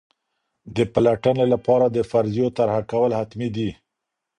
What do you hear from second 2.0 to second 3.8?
فرضیو طرحه کول حتمي دي.